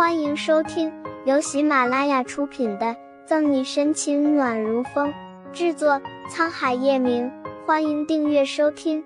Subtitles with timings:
[0.00, 0.90] 欢迎收听
[1.26, 2.86] 由喜马拉雅出品的
[3.26, 5.12] 《赠你深情暖如风》，
[5.52, 7.30] 制作沧海夜明。
[7.66, 9.04] 欢迎订阅收听。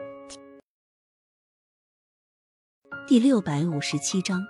[3.09, 4.41] 第六百五十七章，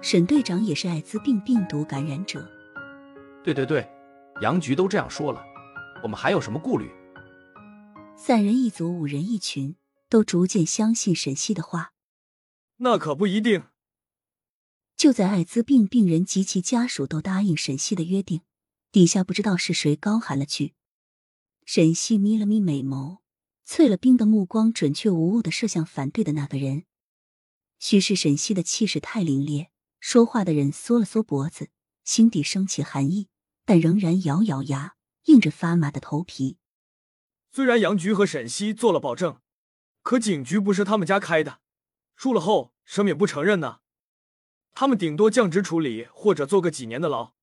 [0.00, 2.48] 沈队长也是艾滋病病毒感染者。
[3.42, 3.84] 对对对，
[4.40, 5.42] 杨局都这样说了，
[6.00, 6.88] 我们还有什么顾虑？
[8.14, 9.74] 三人一组，五人一群，
[10.08, 11.90] 都逐渐相信沈西的话。
[12.76, 13.64] 那可不一定。
[14.98, 18.40] 就在艾滋病病人及其家属都答应沈西的约定，
[18.90, 20.74] 底下不知道是谁高喊了句
[21.64, 23.18] ：“沈西眯了眯美眸，
[23.64, 26.82] 淬了冰的目光准确无误的射向反对的那个人。
[27.78, 29.68] 许是沈西的气势太凛冽，
[30.00, 31.70] 说话的人缩了缩脖子，
[32.04, 33.28] 心底升起寒意，
[33.64, 34.96] 但仍然咬咬牙，
[35.26, 36.56] 硬着发麻的头皮。
[37.52, 39.40] 虽然杨局和沈西做了保证，
[40.02, 41.60] 可警局不是他们家开的，
[42.16, 43.78] 输了后什么也不承认呢。
[44.80, 47.34] 他们顶多降职处理，或者坐个几年的牢，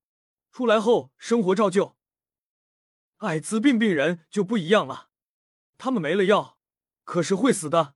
[0.53, 1.97] 出来后生活照旧。
[3.17, 5.09] 艾滋病病人就不一样了，
[5.77, 6.57] 他们没了药，
[7.03, 7.95] 可是会死的。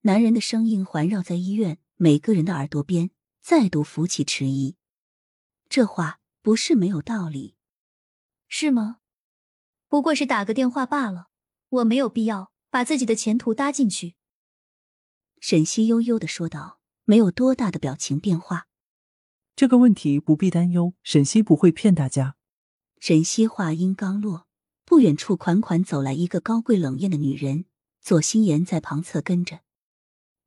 [0.00, 3.10] 男人的声音环绕在医院每个人的耳朵边，
[3.42, 4.78] 再度浮起迟疑。
[5.68, 7.58] 这话不是没有道理，
[8.48, 9.00] 是吗？
[9.88, 11.28] 不过是打个电话罢了，
[11.68, 14.16] 我没有必要把自己的前途搭进去。
[15.38, 16.75] 沈西悠悠的说道。
[17.08, 18.66] 没有多大的表情变化，
[19.54, 22.34] 这个问题不必担忧，沈西不会骗大家。
[22.98, 24.48] 沈西话音刚落，
[24.84, 27.66] 不远处款款走来一个高贵冷艳的女人，
[28.00, 29.60] 左心言在旁侧跟着。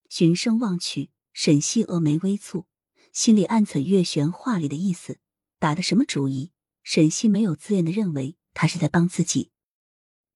[0.09, 2.65] 循声望去，沈西峨眉微蹙，
[3.13, 5.19] 心里暗忖月玄话里的意思，
[5.59, 6.51] 打的什么主意？
[6.83, 9.51] 沈西没有自愿的认为他是在帮自己。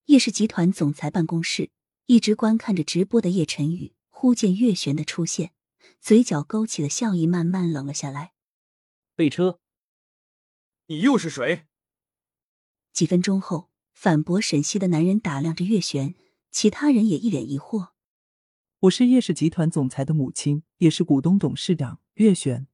[0.06, 1.72] 叶氏集团总裁办公室，
[2.06, 5.53] 一直观看着直播的叶晨宇，忽见月玄的出现。
[6.04, 8.34] 嘴角勾起的笑意慢慢冷了下来。
[9.16, 9.62] 备车。
[10.88, 11.66] 你又是谁？
[12.92, 16.16] 几分钟后，反驳沈西的男人打量着月璇，
[16.52, 17.92] 其他人也一脸疑惑。
[18.80, 22.68] 我是叶氏集团总裁的母亲，也是股东董事长月璇。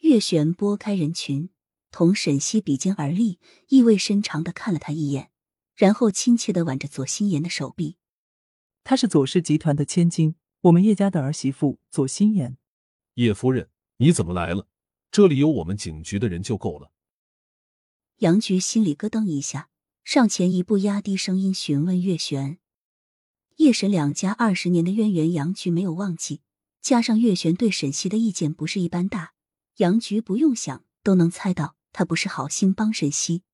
[0.00, 1.48] 月璇拨开人群，
[1.90, 5.30] 同沈西比肩而立，意味深长的看了他一眼，
[5.74, 7.96] 然后亲切的挽着左心言的手臂。
[8.84, 10.34] 她是左氏集团的千金。
[10.62, 12.58] 我们叶家的儿媳妇左心言，
[13.14, 14.66] 叶夫人，你怎么来了？
[15.12, 16.90] 这里有我们警局的人就够了。
[18.18, 19.70] 杨局心里咯噔一下，
[20.02, 22.58] 上前一步，压低声音询问月璇。
[23.58, 26.40] 叶沈两家二十年的渊源，杨局没有忘记。
[26.80, 29.34] 加上月璇对沈西的意见不是一般大，
[29.76, 33.44] 杨局不用想都能猜到他不是好心帮沈西。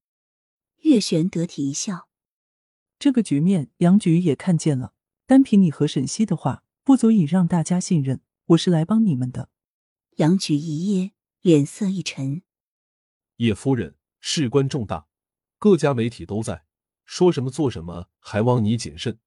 [0.80, 2.08] 月璇得体一笑，
[2.98, 4.94] 这个局面杨局也看见了。
[5.26, 6.63] 单凭你和沈西的话。
[6.84, 9.48] 不足以让大家信任，我是来帮你们的。
[10.16, 12.42] 杨举一噎，脸色一沉。
[13.36, 15.06] 叶夫人，事关重大，
[15.58, 16.66] 各家媒体都在，
[17.06, 19.18] 说什么做什么，还望你谨慎，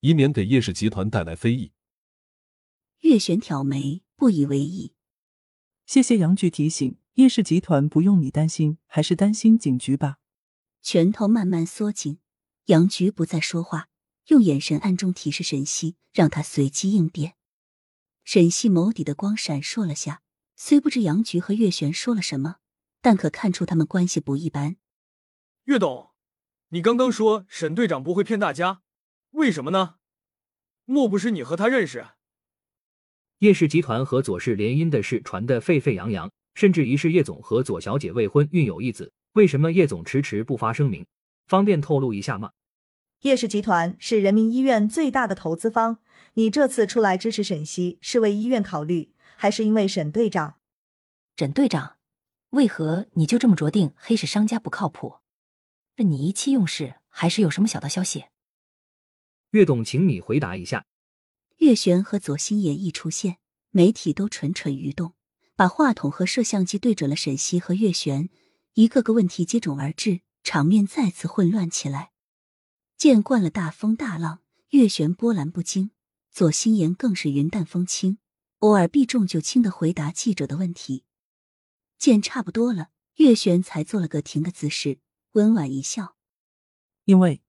[0.00, 1.72] 以免给叶氏集团带来非议。
[3.00, 4.94] 月璇挑眉，不以为意。
[5.84, 10.20] 谢谢杨局提醒，叶氏集团不用你担心，还是担心警局吧。
[10.80, 12.18] 拳头慢慢缩紧，
[12.64, 13.90] 杨局不再说话。
[14.28, 17.34] 用眼神暗中提示沈西，让他随机应变。
[18.24, 20.22] 沈西眸底的光闪烁了下，
[20.56, 22.56] 虽不知杨菊和月璇说了什么，
[23.02, 24.76] 但可看出他们关系不一般。
[25.64, 26.10] 岳董，
[26.70, 28.80] 你刚刚说沈队长不会骗大家，
[29.32, 29.96] 为什么呢？
[30.86, 32.06] 莫不是你和他认识？
[33.38, 39.12] 叶氏集团和左氏联姻的事传得沸沸扬扬，甚至疑是叶总和左小姐未婚，孕有一子。
[39.32, 41.04] 为什么叶总迟迟不发声明？
[41.46, 42.52] 方便透露一下吗？
[43.24, 45.96] 叶氏集团是人民医院最大的投资方，
[46.34, 50.56] 你这次出来支持沈西，是为医院考虑，还是因为沈队长？
[51.38, 51.96] 沈队长，
[52.50, 55.20] 为何你就这么着定黑市商家不靠谱？
[55.96, 58.26] 是你意气用事，还是有什么小道消息？
[59.52, 60.84] 岳董，请你回答一下。
[61.60, 63.38] 岳璇和左心言一出现，
[63.70, 65.14] 媒体都蠢蠢欲动，
[65.56, 68.28] 把话筒和摄像机对准了沈西和岳璇，
[68.74, 72.10] 一个个问题接踵而至，场面再次混乱起来。
[72.96, 75.90] 见惯了大风大浪，月璇波澜不惊；
[76.30, 78.18] 左心言更是云淡风轻，
[78.60, 81.04] 偶尔避重就轻的回答记者的问题。
[81.98, 84.98] 见差不多了，月璇才做了个停的姿势，
[85.32, 86.16] 温婉一笑。
[87.04, 87.42] 因为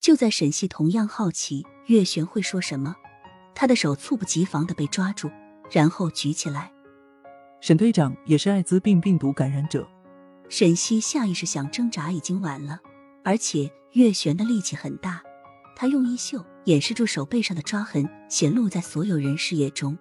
[0.00, 2.96] 就在沈西同样好奇月璇会说什么，
[3.54, 5.30] 他的手猝不及防的被抓住，
[5.70, 6.72] 然后举起来。
[7.60, 9.88] 沈队长也是艾滋病病毒感染者。
[10.50, 12.80] 沈西下意识想挣扎，已经晚了。
[13.24, 15.22] 而且月璇的力气很大，
[15.74, 19.96] 他用衣袖掩饰住手背上的抓痕，显露在所有人视野中。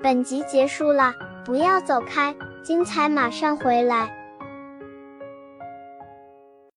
[0.00, 1.12] 本集结束了，
[1.44, 2.32] 不要走开，
[2.62, 4.25] 精彩马上回来。